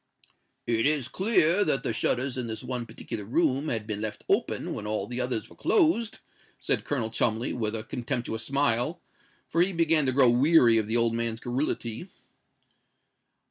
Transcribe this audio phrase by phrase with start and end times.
[0.65, 4.73] "It is clear that the shutters in this one particular room had been left open
[4.73, 6.21] when all the others were closed,"
[6.57, 8.99] said Colonel Cholmondeley, with a contemptuous smile;
[9.47, 12.09] for he began to grow weary of the old man's garrulity.